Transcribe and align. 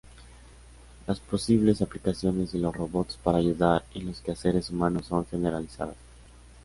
Las 1.05 1.19
posibles 1.19 1.83
aplicaciones 1.83 2.51
de 2.51 2.57
los 2.57 2.75
robots 2.75 3.19
para 3.23 3.37
ayudar 3.37 3.85
en 3.93 4.07
los 4.07 4.19
quehaceres 4.19 4.71
humanos 4.71 5.05
son 5.05 5.27
generalizadas. 5.27 5.95